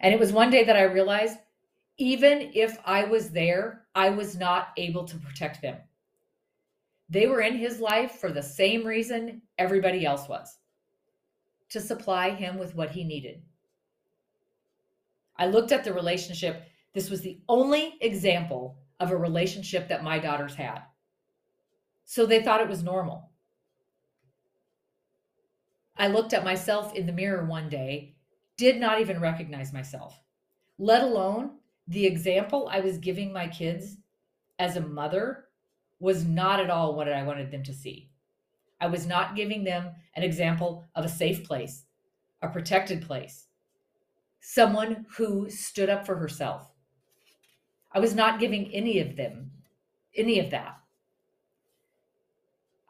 And 0.00 0.14
it 0.14 0.20
was 0.20 0.32
one 0.32 0.50
day 0.50 0.64
that 0.64 0.76
I 0.76 0.82
realized 0.82 1.38
even 1.98 2.52
if 2.54 2.78
I 2.84 3.04
was 3.04 3.30
there, 3.30 3.86
I 3.94 4.10
was 4.10 4.36
not 4.36 4.68
able 4.76 5.04
to 5.04 5.18
protect 5.18 5.60
them. 5.60 5.76
They 7.08 7.26
were 7.26 7.40
in 7.40 7.56
his 7.56 7.80
life 7.80 8.12
for 8.12 8.30
the 8.30 8.42
same 8.42 8.86
reason 8.86 9.42
everybody 9.56 10.06
else 10.06 10.28
was 10.28 10.58
to 11.70 11.80
supply 11.80 12.30
him 12.30 12.58
with 12.58 12.74
what 12.74 12.90
he 12.90 13.04
needed. 13.04 13.42
I 15.36 15.46
looked 15.46 15.72
at 15.72 15.84
the 15.84 15.92
relationship. 15.92 16.62
This 16.94 17.10
was 17.10 17.20
the 17.20 17.40
only 17.48 17.96
example 18.00 18.78
of 19.00 19.10
a 19.10 19.16
relationship 19.16 19.88
that 19.88 20.02
my 20.02 20.18
daughters 20.18 20.54
had. 20.54 20.82
So 22.04 22.26
they 22.26 22.42
thought 22.42 22.60
it 22.60 22.68
was 22.68 22.82
normal. 22.82 23.30
I 25.96 26.08
looked 26.08 26.32
at 26.32 26.44
myself 26.44 26.94
in 26.94 27.06
the 27.06 27.12
mirror 27.12 27.44
one 27.44 27.68
day, 27.68 28.16
did 28.58 28.78
not 28.78 29.00
even 29.00 29.20
recognize 29.20 29.72
myself, 29.72 30.20
let 30.78 31.02
alone 31.02 31.52
the 31.86 32.04
example 32.04 32.68
I 32.70 32.80
was 32.80 32.98
giving 32.98 33.32
my 33.32 33.48
kids 33.48 33.96
as 34.58 34.76
a 34.76 34.80
mother 34.80 35.46
was 36.00 36.26
not 36.26 36.60
at 36.60 36.68
all 36.68 36.94
what 36.94 37.10
I 37.10 37.22
wanted 37.22 37.50
them 37.50 37.62
to 37.62 37.72
see. 37.72 38.10
I 38.80 38.88
was 38.88 39.06
not 39.06 39.34
giving 39.34 39.64
them 39.64 39.90
an 40.14 40.22
example 40.22 40.84
of 40.94 41.06
a 41.06 41.08
safe 41.08 41.44
place, 41.44 41.86
a 42.42 42.48
protected 42.48 43.00
place, 43.02 43.46
someone 44.40 45.06
who 45.16 45.48
stood 45.48 45.88
up 45.88 46.04
for 46.04 46.16
herself. 46.16 46.70
I 47.90 48.00
was 48.00 48.14
not 48.14 48.38
giving 48.38 48.70
any 48.74 49.00
of 49.00 49.16
them 49.16 49.52
any 50.18 50.40
of 50.40 50.50
that. 50.50 50.78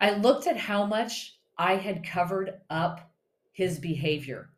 I 0.01 0.13
looked 0.13 0.47
at 0.47 0.57
how 0.57 0.87
much 0.87 1.39
I 1.57 1.75
had 1.75 2.05
covered 2.05 2.61
up 2.71 3.13
his 3.53 3.79
behavior, 3.79 4.51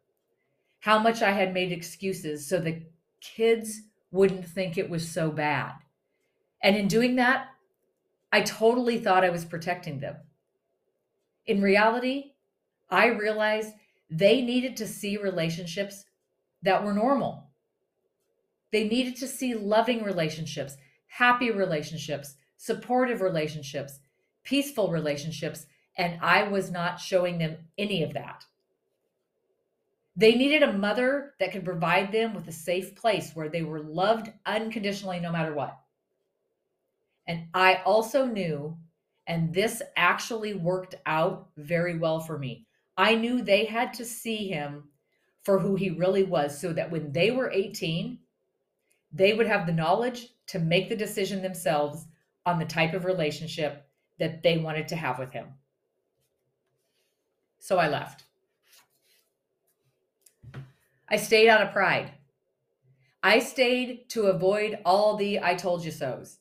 how 0.80 0.98
much 0.98 1.22
I 1.22 1.32
had 1.32 1.54
made 1.54 1.72
excuses 1.72 2.46
so 2.46 2.58
the 2.58 2.82
kids 3.20 3.82
wouldn't 4.10 4.46
think 4.46 4.76
it 4.76 4.90
was 4.90 5.08
so 5.08 5.30
bad. 5.30 5.72
And 6.62 6.76
in 6.76 6.88
doing 6.88 7.16
that, 7.16 7.48
I 8.32 8.42
totally 8.42 8.98
thought 8.98 9.24
I 9.24 9.30
was 9.30 9.44
protecting 9.44 10.00
them. 10.00 10.16
In 11.46 11.62
reality, 11.62 12.32
I 12.88 13.06
realized 13.06 13.74
they 14.10 14.40
needed 14.40 14.76
to 14.78 14.86
see 14.86 15.16
relationships 15.16 16.04
that 16.62 16.84
were 16.84 16.92
normal. 16.92 17.50
They 18.72 18.88
needed 18.88 19.16
to 19.16 19.28
see 19.28 19.54
loving 19.54 20.02
relationships, 20.02 20.76
happy 21.06 21.50
relationships, 21.50 22.36
supportive 22.56 23.20
relationships, 23.20 24.00
peaceful 24.44 24.90
relationships, 24.90 25.66
and 25.96 26.18
I 26.22 26.44
was 26.44 26.70
not 26.70 27.00
showing 27.00 27.38
them 27.38 27.56
any 27.76 28.02
of 28.02 28.12
that. 28.14 28.44
They 30.20 30.34
needed 30.34 30.62
a 30.62 30.74
mother 30.74 31.32
that 31.40 31.50
could 31.50 31.64
provide 31.64 32.12
them 32.12 32.34
with 32.34 32.46
a 32.46 32.52
safe 32.52 32.94
place 32.94 33.30
where 33.32 33.48
they 33.48 33.62
were 33.62 33.80
loved 33.80 34.30
unconditionally 34.44 35.18
no 35.18 35.32
matter 35.32 35.54
what. 35.54 35.80
And 37.26 37.46
I 37.54 37.76
also 37.86 38.26
knew, 38.26 38.76
and 39.26 39.54
this 39.54 39.80
actually 39.96 40.52
worked 40.52 40.94
out 41.06 41.48
very 41.56 41.96
well 41.96 42.20
for 42.20 42.38
me. 42.38 42.66
I 42.98 43.14
knew 43.14 43.40
they 43.40 43.64
had 43.64 43.94
to 43.94 44.04
see 44.04 44.46
him 44.48 44.90
for 45.42 45.58
who 45.58 45.74
he 45.74 45.88
really 45.88 46.24
was 46.24 46.60
so 46.60 46.74
that 46.74 46.90
when 46.90 47.12
they 47.12 47.30
were 47.30 47.50
18, 47.50 48.18
they 49.14 49.32
would 49.32 49.46
have 49.46 49.64
the 49.64 49.72
knowledge 49.72 50.34
to 50.48 50.58
make 50.58 50.90
the 50.90 50.96
decision 50.96 51.40
themselves 51.40 52.04
on 52.44 52.58
the 52.58 52.66
type 52.66 52.92
of 52.92 53.06
relationship 53.06 53.86
that 54.18 54.42
they 54.42 54.58
wanted 54.58 54.86
to 54.88 54.96
have 54.96 55.18
with 55.18 55.32
him. 55.32 55.46
So 57.58 57.78
I 57.78 57.88
left. 57.88 58.24
I 61.12 61.16
stayed 61.16 61.48
out 61.48 61.62
of 61.62 61.72
pride. 61.72 62.12
I 63.20 63.40
stayed 63.40 64.08
to 64.10 64.26
avoid 64.26 64.78
all 64.84 65.16
the 65.16 65.40
I 65.42 65.54
told 65.54 65.84
you 65.84 65.90
so's. 65.90 66.38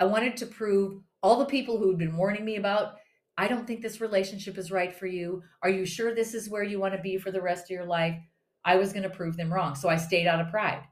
I 0.00 0.06
wanted 0.06 0.38
to 0.38 0.46
prove 0.46 1.02
all 1.22 1.38
the 1.38 1.44
people 1.44 1.78
who 1.78 1.90
had 1.90 1.98
been 1.98 2.16
warning 2.16 2.46
me 2.46 2.56
about, 2.56 2.94
I 3.36 3.46
don't 3.46 3.66
think 3.66 3.82
this 3.82 4.00
relationship 4.00 4.56
is 4.56 4.70
right 4.70 4.92
for 4.92 5.06
you. 5.06 5.42
Are 5.62 5.68
you 5.68 5.84
sure 5.84 6.14
this 6.14 6.32
is 6.32 6.48
where 6.48 6.62
you 6.62 6.80
want 6.80 6.94
to 6.94 7.02
be 7.02 7.18
for 7.18 7.30
the 7.30 7.42
rest 7.42 7.64
of 7.64 7.70
your 7.70 7.84
life? 7.84 8.16
I 8.64 8.76
was 8.76 8.92
going 8.92 9.02
to 9.02 9.10
prove 9.10 9.36
them 9.36 9.52
wrong. 9.52 9.74
So 9.74 9.90
I 9.90 9.96
stayed 9.96 10.26
out 10.26 10.40
of 10.40 10.48
pride. 10.48 10.82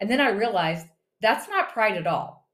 And 0.00 0.10
then 0.10 0.20
I 0.20 0.30
realized 0.30 0.86
that's 1.20 1.48
not 1.48 1.72
pride 1.72 1.96
at 1.96 2.06
all. 2.06 2.48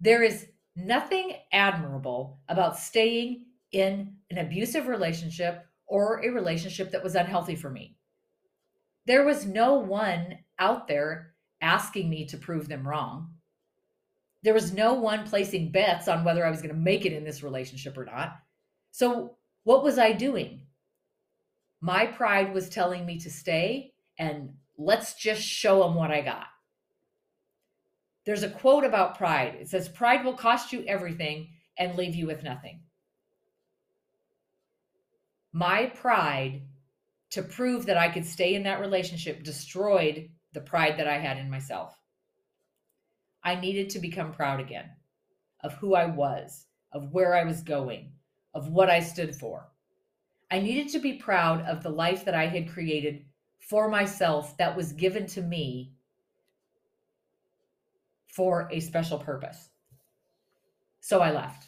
There 0.00 0.24
is 0.24 0.46
nothing 0.74 1.34
admirable 1.52 2.40
about 2.48 2.78
staying 2.78 3.46
in 3.70 4.14
an 4.30 4.38
abusive 4.38 4.88
relationship 4.88 5.64
or 5.86 6.24
a 6.24 6.30
relationship 6.30 6.90
that 6.90 7.04
was 7.04 7.14
unhealthy 7.14 7.54
for 7.54 7.70
me 7.70 7.96
there 9.10 9.24
was 9.24 9.44
no 9.44 9.74
one 9.74 10.38
out 10.60 10.86
there 10.86 11.34
asking 11.60 12.08
me 12.08 12.26
to 12.26 12.36
prove 12.36 12.68
them 12.68 12.86
wrong. 12.86 13.34
There 14.44 14.54
was 14.54 14.72
no 14.72 14.94
one 14.94 15.26
placing 15.26 15.72
bets 15.72 16.06
on 16.06 16.22
whether 16.22 16.46
I 16.46 16.50
was 16.50 16.62
going 16.62 16.72
to 16.72 16.80
make 16.80 17.04
it 17.04 17.12
in 17.12 17.24
this 17.24 17.42
relationship 17.42 17.98
or 17.98 18.04
not. 18.04 18.36
So, 18.92 19.34
what 19.64 19.82
was 19.82 19.98
I 19.98 20.12
doing? 20.12 20.60
My 21.80 22.06
pride 22.06 22.54
was 22.54 22.68
telling 22.68 23.04
me 23.04 23.18
to 23.18 23.30
stay 23.32 23.94
and 24.16 24.50
let's 24.78 25.14
just 25.14 25.42
show 25.42 25.82
them 25.82 25.96
what 25.96 26.12
I 26.12 26.20
got. 26.20 26.46
There's 28.24 28.44
a 28.44 28.48
quote 28.48 28.84
about 28.84 29.18
pride. 29.18 29.56
It 29.60 29.68
says, 29.68 29.88
Pride 29.88 30.24
will 30.24 30.34
cost 30.34 30.72
you 30.72 30.84
everything 30.86 31.48
and 31.76 31.96
leave 31.98 32.14
you 32.14 32.28
with 32.28 32.44
nothing. 32.44 32.82
My 35.52 35.86
pride 35.86 36.62
to 37.30 37.42
prove 37.42 37.86
that 37.86 37.96
I 37.96 38.08
could 38.08 38.26
stay 38.26 38.54
in 38.54 38.64
that 38.64 38.80
relationship 38.80 39.42
destroyed 39.42 40.28
the 40.52 40.60
pride 40.60 40.98
that 40.98 41.08
I 41.08 41.18
had 41.18 41.38
in 41.38 41.50
myself. 41.50 41.96
I 43.42 43.54
needed 43.54 43.90
to 43.90 43.98
become 43.98 44.32
proud 44.32 44.60
again 44.60 44.90
of 45.62 45.74
who 45.74 45.94
I 45.94 46.06
was, 46.06 46.66
of 46.92 47.12
where 47.12 47.34
I 47.34 47.44
was 47.44 47.62
going, 47.62 48.12
of 48.54 48.68
what 48.68 48.90
I 48.90 49.00
stood 49.00 49.34
for. 49.34 49.68
I 50.50 50.58
needed 50.60 50.88
to 50.92 50.98
be 50.98 51.14
proud 51.14 51.62
of 51.62 51.82
the 51.82 51.90
life 51.90 52.24
that 52.24 52.34
I 52.34 52.46
had 52.46 52.70
created 52.70 53.24
for 53.58 53.88
myself 53.88 54.56
that 54.56 54.76
was 54.76 54.92
given 54.92 55.26
to 55.28 55.42
me 55.42 55.92
for 58.26 58.68
a 58.72 58.80
special 58.80 59.18
purpose. 59.18 59.68
So 61.00 61.20
I 61.20 61.30
left. 61.30 61.66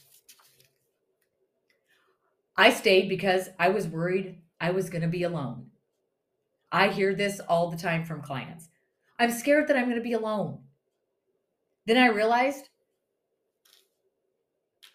I 2.57 2.71
stayed 2.71 3.09
because 3.09 3.49
I 3.59 3.69
was 3.69 3.87
worried 3.87 4.42
I 4.63 4.71
was 4.71 4.89
going 4.89 5.03
to 5.03 5.09
be 5.09 5.25
alone. 5.25 5.67
I 6.71 6.87
hear 6.87 7.17
this 7.17 7.41
all 7.41 7.69
the 7.69 7.77
time 7.77 8.05
from 8.05 8.23
clients. 8.23 8.69
I'm 9.19 9.33
scared 9.33 9.67
that 9.67 9.77
I'm 9.77 9.87
going 9.87 9.97
to 9.97 10.03
be 10.03 10.13
alone. 10.13 10.61
Then 11.85 11.99
I 11.99 12.07
realized 12.07 12.69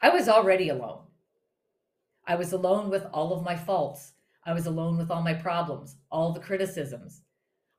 I 0.01 0.09
was 0.09 0.29
already 0.29 0.69
alone. 0.69 1.01
I 2.25 2.35
was 2.35 2.53
alone 2.53 2.89
with 2.89 3.07
all 3.11 3.33
of 3.33 3.43
my 3.43 3.57
faults. 3.57 4.13
I 4.45 4.53
was 4.53 4.67
alone 4.67 4.97
with 4.97 5.11
all 5.11 5.21
my 5.21 5.33
problems, 5.33 5.97
all 6.09 6.31
the 6.31 6.39
criticisms. 6.39 7.23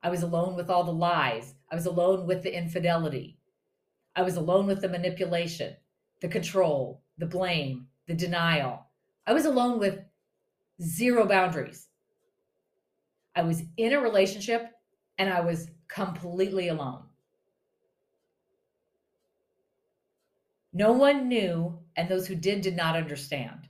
I 0.03 0.11
was 0.11 0.21
alone 0.21 0.55
with 0.55 0.69
all 0.69 0.83
the 0.83 0.91
lies. 0.91 1.55
I 1.71 1.75
was 1.75 1.87
alone 1.87 2.27
with 2.27 2.43
the 2.43 2.55
infidelity. 2.55 3.39
I 4.15 4.21
was 4.21 4.35
alone 4.35 4.67
with 4.67 4.81
the 4.81 4.89
manipulation, 4.89 5.75
the 6.21 6.27
control, 6.27 7.01
the 7.17 7.25
blame, 7.25 7.87
the 8.05 8.13
denial. 8.13 8.85
I 9.25 9.33
was 9.33 9.45
alone 9.45 9.79
with 9.79 10.01
zero 10.81 11.25
boundaries. 11.25 11.87
I 13.35 13.43
was 13.43 13.63
in 13.77 13.93
a 13.93 14.01
relationship 14.01 14.69
and 15.17 15.31
I 15.31 15.41
was 15.41 15.69
completely 15.87 16.67
alone. 16.67 17.03
No 20.71 20.91
one 20.91 21.27
knew, 21.27 21.79
and 21.95 22.07
those 22.07 22.27
who 22.27 22.35
did 22.35 22.61
did 22.61 22.75
not 22.75 22.95
understand. 22.95 23.67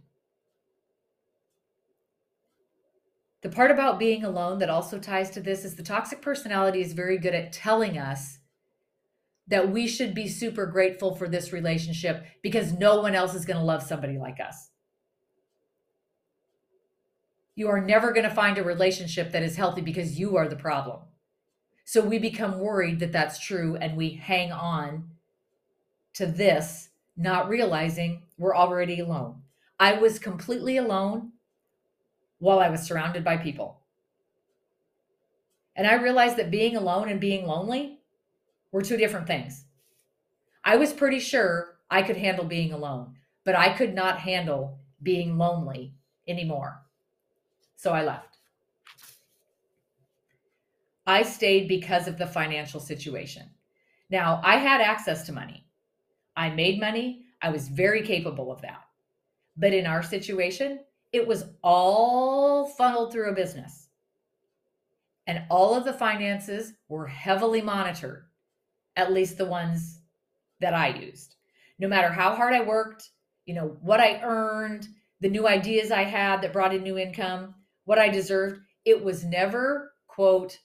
The 3.41 3.49
part 3.49 3.71
about 3.71 3.99
being 3.99 4.25
alone 4.25 4.59
that 4.59 4.69
also 4.69 4.99
ties 4.99 5.29
to 5.31 5.39
this 5.39 5.63
is 5.63 5.75
the 5.75 5.83
toxic 5.83 6.21
personality 6.21 6.81
is 6.81 6.91
very 6.91 7.17
good 7.17 7.33
at 7.33 7.53
telling 7.53 7.97
us 7.97 8.39
that 9.47 9.71
we 9.71 9.87
should 9.87 10.13
be 10.13 10.27
super 10.27 10.65
grateful 10.65 11.15
for 11.15 11.29
this 11.29 11.53
relationship 11.53 12.25
because 12.43 12.73
no 12.73 13.01
one 13.01 13.15
else 13.15 13.33
is 13.33 13.45
going 13.45 13.57
to 13.57 13.63
love 13.63 13.81
somebody 13.81 14.17
like 14.17 14.39
us. 14.39 14.69
You 17.59 17.67
are 17.67 17.81
never 17.81 18.13
going 18.13 18.23
to 18.23 18.33
find 18.33 18.57
a 18.57 18.63
relationship 18.63 19.33
that 19.33 19.43
is 19.43 19.57
healthy 19.57 19.81
because 19.81 20.17
you 20.17 20.37
are 20.37 20.47
the 20.47 20.55
problem. 20.55 21.01
So 21.83 21.99
we 21.99 22.17
become 22.17 22.57
worried 22.57 23.01
that 23.01 23.11
that's 23.11 23.37
true 23.37 23.75
and 23.75 23.97
we 23.97 24.11
hang 24.11 24.53
on 24.53 25.09
to 26.13 26.25
this, 26.25 26.91
not 27.17 27.49
realizing 27.49 28.23
we're 28.37 28.55
already 28.55 29.01
alone. 29.01 29.41
I 29.77 29.91
was 29.91 30.19
completely 30.19 30.77
alone 30.77 31.33
while 32.37 32.59
I 32.59 32.69
was 32.69 32.83
surrounded 32.83 33.25
by 33.25 33.35
people. 33.35 33.81
And 35.75 35.85
I 35.85 35.95
realized 35.95 36.37
that 36.37 36.49
being 36.51 36.77
alone 36.77 37.09
and 37.09 37.19
being 37.19 37.45
lonely 37.45 37.99
were 38.71 38.83
two 38.83 38.95
different 38.95 39.27
things. 39.27 39.65
I 40.63 40.77
was 40.77 40.93
pretty 40.93 41.19
sure 41.19 41.75
I 41.91 42.03
could 42.03 42.15
handle 42.15 42.45
being 42.45 42.71
alone, 42.71 43.17
but 43.43 43.57
I 43.57 43.73
could 43.73 43.93
not 43.93 44.19
handle 44.19 44.79
being 45.03 45.37
lonely 45.37 45.93
anymore. 46.25 46.83
So 47.79 47.91
I 47.91 48.03
left. 48.03 48.39
I 51.07 51.23
stayed 51.23 51.69
because 51.69 52.09
of 52.09 52.17
the 52.17 52.27
financial 52.27 52.81
situation. 52.81 53.43
Now, 54.09 54.41
I 54.43 54.57
had 54.57 54.81
access 54.81 55.25
to 55.27 55.31
money. 55.31 55.65
I 56.35 56.49
made 56.49 56.81
money. 56.81 57.23
I 57.41 57.51
was 57.51 57.69
very 57.69 58.01
capable 58.01 58.51
of 58.51 58.61
that. 58.63 58.81
But 59.55 59.73
in 59.73 59.87
our 59.87 60.03
situation, 60.03 60.81
it 61.13 61.25
was 61.25 61.45
all 61.63 62.67
funneled 62.67 63.13
through 63.13 63.29
a 63.29 63.35
business. 63.35 63.87
And 65.25 65.43
all 65.49 65.73
of 65.73 65.85
the 65.85 65.93
finances 65.93 66.73
were 66.89 67.07
heavily 67.07 67.61
monitored, 67.61 68.25
at 68.97 69.13
least 69.13 69.37
the 69.37 69.45
ones 69.45 70.01
that 70.59 70.73
I 70.73 70.89
used. 70.89 71.35
No 71.79 71.87
matter 71.87 72.11
how 72.11 72.35
hard 72.35 72.53
I 72.53 72.59
worked, 72.59 73.11
you 73.45 73.53
know, 73.53 73.77
what 73.81 74.01
I 74.01 74.19
earned, 74.21 74.89
the 75.21 75.29
new 75.29 75.47
ideas 75.47 75.91
I 75.91 76.03
had 76.03 76.41
that 76.41 76.51
brought 76.51 76.75
in 76.75 76.83
new 76.83 76.97
income, 76.97 77.55
what 77.89 77.97
I 77.97 78.07
deserved, 78.07 78.61
it 78.85 79.03
was 79.03 79.23
never, 79.23 79.93
quote, 80.05 80.59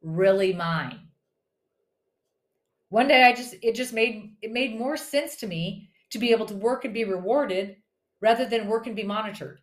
really 0.00 0.54
mine. 0.54 0.98
One 2.88 3.06
day 3.06 3.22
I 3.22 3.34
just 3.34 3.56
it 3.60 3.74
just 3.74 3.92
made 3.92 4.36
it 4.40 4.50
made 4.50 4.78
more 4.78 4.96
sense 4.96 5.36
to 5.36 5.46
me 5.46 5.90
to 6.08 6.18
be 6.18 6.30
able 6.30 6.46
to 6.46 6.54
work 6.54 6.86
and 6.86 6.94
be 6.94 7.04
rewarded 7.04 7.76
rather 8.22 8.46
than 8.46 8.66
work 8.66 8.86
and 8.86 8.96
be 8.96 9.02
monitored. 9.02 9.60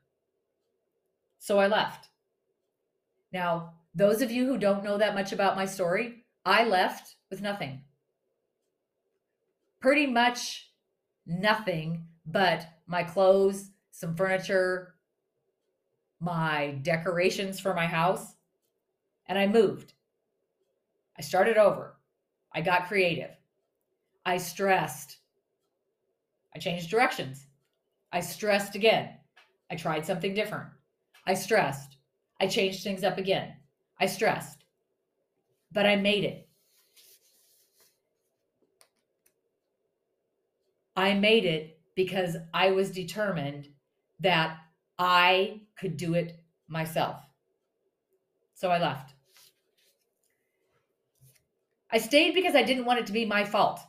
So 1.40 1.58
I 1.58 1.66
left. 1.66 2.08
Now, 3.34 3.74
those 3.96 4.22
of 4.22 4.30
you 4.30 4.46
who 4.46 4.60
don't 4.60 4.84
know 4.84 5.00
that 5.00 5.16
much 5.16 5.32
about 5.32 5.56
my 5.56 5.66
story, 5.66 6.26
I 6.46 6.66
left 6.66 7.16
with 7.32 7.42
nothing. 7.42 7.82
Pretty 9.80 10.06
much 10.06 10.70
nothing 11.26 12.06
but 12.28 12.68
my 12.86 13.02
clothes, 13.02 13.72
some 13.90 14.16
furniture, 14.16 14.94
my 16.22 16.78
decorations 16.84 17.60
for 17.60 17.74
my 17.74 17.88
house, 17.88 18.36
and 19.28 19.38
I 19.38 19.48
moved. 19.48 19.94
I 21.18 21.22
started 21.22 21.58
over. 21.58 21.98
I 22.54 22.62
got 22.62 22.88
creative. 22.88 23.32
I 24.26 24.38
stressed. 24.38 25.18
I 26.56 26.60
changed 26.60 26.90
directions. 26.90 27.48
I 28.14 28.20
stressed 28.20 28.76
again. 28.76 29.10
I 29.72 29.76
tried 29.76 30.06
something 30.06 30.34
different. 30.34 30.70
I 31.26 31.34
stressed. 31.34 31.98
I 32.40 32.48
changed 32.48 32.84
things 32.84 33.04
up 33.04 33.18
again. 33.18 33.54
I 34.00 34.06
stressed. 34.06 34.66
But 35.72 35.86
I 35.86 35.96
made 35.96 36.24
it. 36.24 36.48
I 40.96 41.14
made 41.14 41.46
it 41.46 41.80
because 41.96 42.36
I 42.54 42.72
was 42.72 42.92
determined 42.92 43.70
that 44.20 44.58
I 45.02 45.62
could 45.80 45.98
do 45.98 46.14
it 46.14 46.40
myself. 46.68 47.24
So 48.54 48.70
I 48.70 48.78
left. 48.78 49.16
I 51.92 51.98
stayed 51.98 52.36
because 52.36 52.54
I 52.54 52.62
didn't 52.62 52.86
want 52.86 53.00
it 53.00 53.08
to 53.08 53.12
be 53.12 53.26
my 53.26 53.44
fault. 53.44 53.80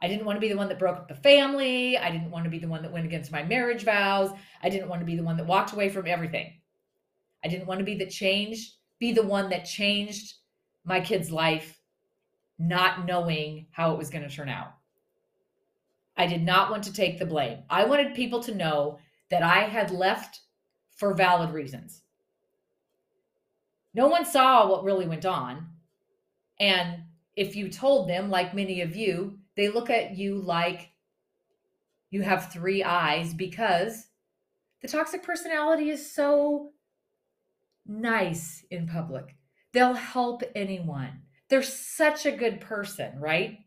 I 0.00 0.08
didn't 0.08 0.24
want 0.24 0.36
to 0.36 0.40
be 0.40 0.48
the 0.48 0.56
one 0.56 0.68
that 0.70 0.78
broke 0.78 0.96
up 0.96 1.08
the 1.08 1.16
family. 1.16 1.98
I 1.98 2.10
didn't 2.10 2.30
want 2.30 2.44
to 2.44 2.50
be 2.50 2.60
the 2.60 2.66
one 2.66 2.80
that 2.80 2.92
went 2.92 3.04
against 3.04 3.30
my 3.30 3.42
marriage 3.42 3.84
vows. 3.84 4.30
I 4.62 4.70
didn't 4.70 4.88
want 4.88 5.02
to 5.02 5.06
be 5.06 5.16
the 5.16 5.22
one 5.22 5.36
that 5.36 5.46
walked 5.46 5.74
away 5.74 5.90
from 5.90 6.06
everything. 6.06 6.54
I 7.44 7.48
didn't 7.48 7.66
want 7.66 7.80
to 7.80 7.84
be 7.84 7.98
the 7.98 8.08
change, 8.08 8.72
be 8.98 9.12
the 9.12 9.22
one 9.22 9.50
that 9.50 9.66
changed 9.66 10.32
my 10.82 11.00
kid's 11.00 11.30
life, 11.30 11.78
not 12.58 13.04
knowing 13.04 13.66
how 13.70 13.92
it 13.92 13.98
was 13.98 14.08
going 14.08 14.26
to 14.26 14.34
turn 14.34 14.48
out. 14.48 14.77
I 16.18 16.26
did 16.26 16.42
not 16.42 16.70
want 16.70 16.82
to 16.84 16.92
take 16.92 17.18
the 17.18 17.26
blame. 17.26 17.60
I 17.70 17.84
wanted 17.84 18.14
people 18.14 18.40
to 18.42 18.54
know 18.54 18.98
that 19.30 19.44
I 19.44 19.60
had 19.60 19.92
left 19.92 20.40
for 20.96 21.14
valid 21.14 21.50
reasons. 21.50 22.02
No 23.94 24.08
one 24.08 24.26
saw 24.26 24.68
what 24.68 24.84
really 24.84 25.06
went 25.06 25.24
on. 25.24 25.68
And 26.58 27.04
if 27.36 27.54
you 27.54 27.68
told 27.68 28.08
them, 28.08 28.30
like 28.30 28.52
many 28.52 28.80
of 28.80 28.96
you, 28.96 29.38
they 29.56 29.68
look 29.68 29.90
at 29.90 30.16
you 30.16 30.40
like 30.40 30.90
you 32.10 32.22
have 32.22 32.52
three 32.52 32.82
eyes 32.82 33.32
because 33.32 34.08
the 34.82 34.88
toxic 34.88 35.22
personality 35.22 35.90
is 35.90 36.12
so 36.12 36.72
nice 37.86 38.64
in 38.70 38.88
public. 38.88 39.36
They'll 39.72 39.94
help 39.94 40.42
anyone. 40.54 41.22
They're 41.48 41.62
such 41.62 42.26
a 42.26 42.32
good 42.32 42.60
person, 42.60 43.20
right? 43.20 43.58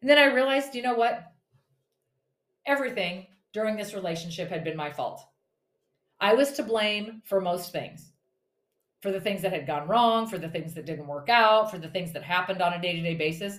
And 0.00 0.10
then 0.10 0.18
I 0.18 0.32
realized, 0.32 0.74
you 0.74 0.82
know 0.82 0.94
what? 0.94 1.24
Everything 2.66 3.26
during 3.52 3.76
this 3.76 3.94
relationship 3.94 4.48
had 4.48 4.64
been 4.64 4.76
my 4.76 4.90
fault. 4.90 5.22
I 6.20 6.34
was 6.34 6.52
to 6.52 6.62
blame 6.62 7.22
for 7.24 7.40
most 7.40 7.72
things 7.72 8.12
for 9.00 9.10
the 9.10 9.20
things 9.20 9.40
that 9.40 9.52
had 9.52 9.66
gone 9.66 9.88
wrong, 9.88 10.26
for 10.26 10.36
the 10.36 10.50
things 10.50 10.74
that 10.74 10.84
didn't 10.84 11.06
work 11.06 11.30
out, 11.30 11.70
for 11.70 11.78
the 11.78 11.88
things 11.88 12.12
that 12.12 12.22
happened 12.22 12.60
on 12.60 12.74
a 12.74 12.82
day 12.82 12.94
to 12.94 13.00
day 13.00 13.14
basis 13.14 13.58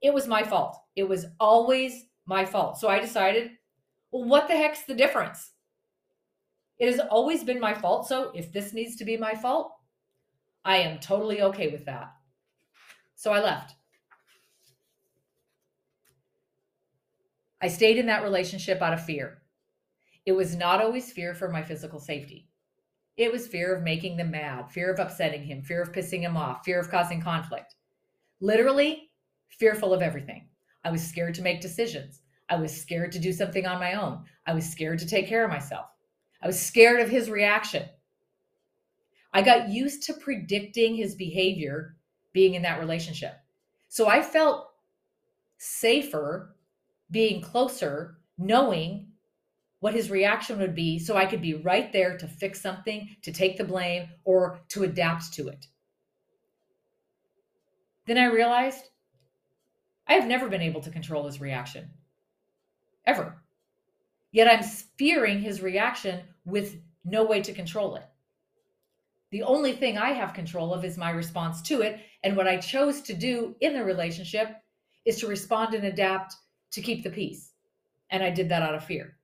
it 0.00 0.14
was 0.14 0.26
my 0.26 0.42
fault. 0.42 0.80
It 0.96 1.08
was 1.08 1.26
always 1.40 2.04
my 2.26 2.44
fault. 2.44 2.78
So 2.78 2.88
I 2.88 3.00
decided, 3.00 3.52
well, 4.10 4.24
what 4.24 4.48
the 4.48 4.56
heck's 4.56 4.84
the 4.84 4.94
difference? 4.94 5.52
It 6.78 6.90
has 6.90 7.00
always 7.10 7.42
been 7.42 7.60
my 7.60 7.74
fault. 7.74 8.06
So 8.06 8.30
if 8.34 8.52
this 8.52 8.72
needs 8.72 8.96
to 8.96 9.04
be 9.04 9.16
my 9.16 9.34
fault, 9.34 9.72
I 10.64 10.76
am 10.78 10.98
totally 10.98 11.42
okay 11.42 11.68
with 11.68 11.84
that. 11.86 12.12
So 13.16 13.32
I 13.32 13.40
left. 13.40 13.74
I 17.60 17.68
stayed 17.68 17.98
in 17.98 18.06
that 18.06 18.22
relationship 18.22 18.80
out 18.80 18.92
of 18.92 19.04
fear. 19.04 19.42
It 20.24 20.32
was 20.32 20.54
not 20.54 20.80
always 20.80 21.12
fear 21.12 21.34
for 21.34 21.48
my 21.48 21.62
physical 21.62 21.98
safety. 21.98 22.48
It 23.16 23.32
was 23.32 23.48
fear 23.48 23.74
of 23.74 23.82
making 23.82 24.16
them 24.16 24.30
mad, 24.30 24.70
fear 24.70 24.92
of 24.92 25.00
upsetting 25.00 25.44
him, 25.44 25.62
fear 25.62 25.82
of 25.82 25.90
pissing 25.90 26.20
him 26.20 26.36
off, 26.36 26.64
fear 26.64 26.78
of 26.78 26.90
causing 26.90 27.20
conflict. 27.20 27.74
Literally, 28.40 29.10
fearful 29.48 29.92
of 29.92 30.02
everything. 30.02 30.48
I 30.84 30.92
was 30.92 31.04
scared 31.04 31.34
to 31.34 31.42
make 31.42 31.60
decisions. 31.60 32.20
I 32.48 32.56
was 32.56 32.74
scared 32.74 33.10
to 33.12 33.18
do 33.18 33.32
something 33.32 33.66
on 33.66 33.80
my 33.80 33.94
own. 33.94 34.24
I 34.46 34.54
was 34.54 34.68
scared 34.68 35.00
to 35.00 35.06
take 35.06 35.26
care 35.26 35.44
of 35.44 35.50
myself. 35.50 35.86
I 36.40 36.46
was 36.46 36.60
scared 36.60 37.00
of 37.00 37.08
his 37.08 37.28
reaction. 37.28 37.88
I 39.32 39.42
got 39.42 39.68
used 39.68 40.04
to 40.04 40.14
predicting 40.14 40.94
his 40.94 41.14
behavior 41.14 41.96
being 42.32 42.54
in 42.54 42.62
that 42.62 42.78
relationship. 42.80 43.34
So 43.88 44.08
I 44.08 44.22
felt 44.22 44.68
safer 45.58 46.54
being 47.10 47.40
closer, 47.40 48.18
knowing 48.36 49.08
what 49.80 49.94
his 49.94 50.10
reaction 50.10 50.58
would 50.58 50.74
be 50.74 50.98
so 50.98 51.16
I 51.16 51.26
could 51.26 51.40
be 51.40 51.54
right 51.54 51.92
there 51.92 52.16
to 52.18 52.26
fix 52.26 52.60
something, 52.60 53.08
to 53.22 53.32
take 53.32 53.56
the 53.56 53.64
blame, 53.64 54.08
or 54.24 54.60
to 54.70 54.82
adapt 54.82 55.32
to 55.34 55.48
it. 55.48 55.66
Then 58.06 58.18
I 58.18 58.24
realized 58.24 58.88
I 60.06 60.14
have 60.14 60.26
never 60.26 60.48
been 60.48 60.62
able 60.62 60.80
to 60.80 60.90
control 60.90 61.26
his 61.26 61.40
reaction, 61.40 61.90
ever. 63.06 63.42
Yet 64.32 64.48
I'm 64.48 64.64
fearing 64.98 65.40
his 65.40 65.62
reaction 65.62 66.20
with 66.44 66.76
no 67.04 67.24
way 67.24 67.42
to 67.42 67.52
control 67.52 67.96
it. 67.96 68.04
The 69.30 69.42
only 69.42 69.74
thing 69.74 69.98
I 69.98 70.10
have 70.10 70.32
control 70.32 70.72
of 70.72 70.84
is 70.84 70.96
my 70.96 71.10
response 71.10 71.60
to 71.62 71.82
it. 71.82 72.00
And 72.24 72.36
what 72.36 72.48
I 72.48 72.56
chose 72.56 73.02
to 73.02 73.14
do 73.14 73.54
in 73.60 73.74
the 73.74 73.84
relationship 73.84 74.56
is 75.04 75.20
to 75.20 75.26
respond 75.26 75.74
and 75.74 75.84
adapt 75.84 76.34
to 76.72 76.82
keep 76.82 77.02
the 77.04 77.10
peace. 77.10 77.52
and 78.10 78.22
I 78.22 78.30
did 78.30 78.48
that 78.48 78.62
out 78.62 78.74
of 78.74 78.84
fear. 78.84 79.18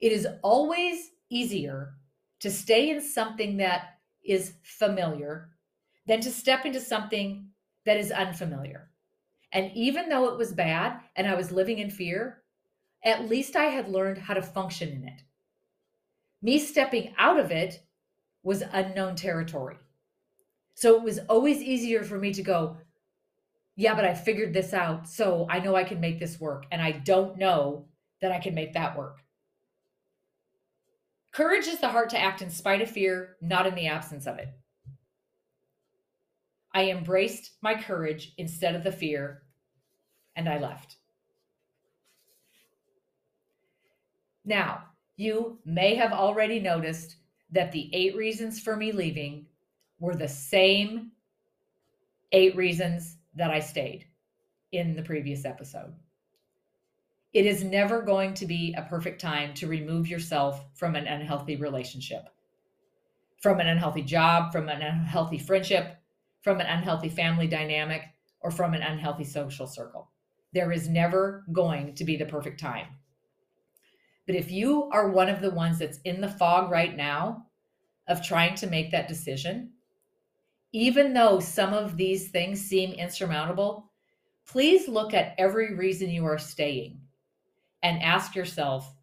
It 0.00 0.12
is 0.12 0.26
always 0.42 1.10
easier 1.30 1.94
to 2.40 2.50
stay 2.50 2.90
in 2.90 3.00
something 3.00 3.56
that 3.58 3.98
is 4.24 4.54
familiar 4.62 5.50
than 6.06 6.20
to 6.20 6.30
step 6.30 6.66
into 6.66 6.80
something 6.80 7.48
that 7.86 7.96
is 7.96 8.10
unfamiliar. 8.10 8.90
And 9.52 9.70
even 9.74 10.08
though 10.08 10.28
it 10.28 10.38
was 10.38 10.52
bad 10.52 11.00
and 11.16 11.26
I 11.26 11.34
was 11.34 11.52
living 11.52 11.78
in 11.78 11.90
fear, 11.90 12.42
at 13.04 13.28
least 13.28 13.56
I 13.56 13.64
had 13.64 13.88
learned 13.88 14.18
how 14.18 14.34
to 14.34 14.42
function 14.42 14.88
in 14.90 15.04
it. 15.04 15.22
Me 16.42 16.58
stepping 16.58 17.14
out 17.18 17.38
of 17.38 17.50
it 17.50 17.82
was 18.42 18.62
unknown 18.72 19.16
territory. 19.16 19.76
So 20.74 20.96
it 20.96 21.02
was 21.02 21.20
always 21.28 21.62
easier 21.62 22.02
for 22.02 22.18
me 22.18 22.32
to 22.32 22.42
go, 22.42 22.76
yeah, 23.82 23.96
but 23.96 24.04
I 24.04 24.14
figured 24.14 24.54
this 24.54 24.72
out. 24.72 25.08
So 25.08 25.44
I 25.50 25.58
know 25.58 25.74
I 25.74 25.82
can 25.82 25.98
make 25.98 26.20
this 26.20 26.38
work. 26.38 26.66
And 26.70 26.80
I 26.80 26.92
don't 26.92 27.36
know 27.36 27.86
that 28.20 28.30
I 28.30 28.38
can 28.38 28.54
make 28.54 28.74
that 28.74 28.96
work. 28.96 29.18
Courage 31.32 31.66
is 31.66 31.80
the 31.80 31.88
heart 31.88 32.10
to 32.10 32.20
act 32.20 32.42
in 32.42 32.50
spite 32.50 32.80
of 32.80 32.88
fear, 32.88 33.36
not 33.40 33.66
in 33.66 33.74
the 33.74 33.88
absence 33.88 34.28
of 34.28 34.38
it. 34.38 34.50
I 36.72 36.90
embraced 36.90 37.50
my 37.60 37.74
courage 37.74 38.32
instead 38.38 38.76
of 38.76 38.84
the 38.84 38.92
fear, 38.92 39.42
and 40.36 40.48
I 40.48 40.58
left. 40.58 40.96
Now, 44.44 44.84
you 45.16 45.58
may 45.64 45.96
have 45.96 46.12
already 46.12 46.60
noticed 46.60 47.16
that 47.50 47.72
the 47.72 47.90
eight 47.92 48.14
reasons 48.14 48.60
for 48.60 48.76
me 48.76 48.92
leaving 48.92 49.46
were 49.98 50.14
the 50.14 50.28
same 50.28 51.10
eight 52.30 52.54
reasons 52.54 53.16
that 53.34 53.50
I 53.50 53.60
stayed 53.60 54.06
in 54.72 54.94
the 54.94 55.02
previous 55.02 55.44
episode. 55.44 55.94
It 57.32 57.46
is 57.46 57.64
never 57.64 58.02
going 58.02 58.34
to 58.34 58.46
be 58.46 58.74
a 58.76 58.82
perfect 58.82 59.20
time 59.20 59.54
to 59.54 59.66
remove 59.66 60.06
yourself 60.06 60.64
from 60.74 60.94
an 60.94 61.06
unhealthy 61.06 61.56
relationship, 61.56 62.28
from 63.40 63.58
an 63.58 63.68
unhealthy 63.68 64.02
job, 64.02 64.52
from 64.52 64.68
an 64.68 64.82
unhealthy 64.82 65.38
friendship, 65.38 65.96
from 66.42 66.60
an 66.60 66.66
unhealthy 66.66 67.08
family 67.08 67.46
dynamic, 67.46 68.02
or 68.40 68.50
from 68.50 68.74
an 68.74 68.82
unhealthy 68.82 69.24
social 69.24 69.66
circle. 69.66 70.10
There 70.52 70.72
is 70.72 70.88
never 70.88 71.44
going 71.52 71.94
to 71.94 72.04
be 72.04 72.16
the 72.16 72.26
perfect 72.26 72.60
time. 72.60 72.88
But 74.26 74.36
if 74.36 74.50
you 74.50 74.90
are 74.92 75.08
one 75.08 75.28
of 75.28 75.40
the 75.40 75.50
ones 75.50 75.78
that's 75.78 75.98
in 76.04 76.20
the 76.20 76.28
fog 76.28 76.70
right 76.70 76.94
now 76.94 77.46
of 78.08 78.22
trying 78.22 78.54
to 78.56 78.66
make 78.66 78.90
that 78.90 79.08
decision, 79.08 79.72
even 80.72 81.12
though 81.12 81.38
some 81.38 81.72
of 81.74 81.96
these 81.96 82.30
things 82.30 82.60
seem 82.60 82.92
insurmountable, 82.92 83.90
please 84.46 84.88
look 84.88 85.14
at 85.14 85.34
every 85.38 85.74
reason 85.74 86.10
you 86.10 86.24
are 86.24 86.38
staying 86.38 87.00
and 87.82 88.02
ask 88.02 88.34
yourself 88.34 88.94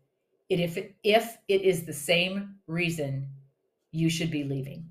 if 0.49 0.77
if 1.03 1.38
it 1.47 1.62
is 1.62 1.86
the 1.86 1.93
same 1.93 2.55
reason 2.65 3.27
you 3.91 4.10
should 4.10 4.32
be 4.32 4.43
leaving. 4.43 4.86